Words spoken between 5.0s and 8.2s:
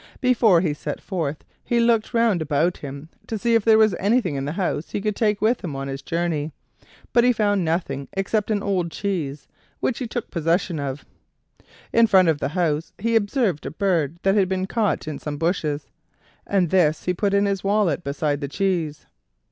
take with him on his journey; but he found nothing